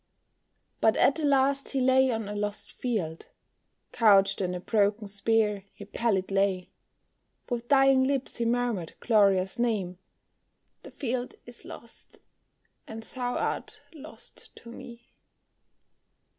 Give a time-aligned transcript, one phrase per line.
[0.79, 3.27] But at the last he lay on a lost field;
[3.91, 6.71] Couched on a broken spear, he pallid lay;
[7.51, 9.99] With dying lips he murmured Gloria's name,
[10.81, 12.17] "The field is lost,
[12.87, 15.11] and thou art lost to me."